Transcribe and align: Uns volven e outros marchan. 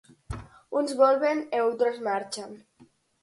Uns 0.77 0.91
volven 1.01 1.37
e 1.55 1.57
outros 1.67 1.97
marchan. 2.07 2.51